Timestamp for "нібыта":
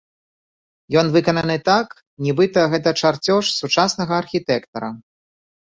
2.29-2.61